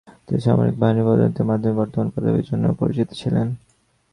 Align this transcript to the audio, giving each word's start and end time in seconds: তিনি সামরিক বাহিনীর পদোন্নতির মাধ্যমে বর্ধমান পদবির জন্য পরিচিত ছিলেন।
তিনি 0.25 0.39
সামরিক 0.41 0.75
বাহিনীর 0.79 1.05
পদোন্নতির 1.07 1.45
মাধ্যমে 1.45 1.77
বর্ধমান 1.79 2.07
পদবির 2.13 2.47
জন্য 2.49 2.65
পরিচিত 2.79 3.09
ছিলেন। 3.11 3.47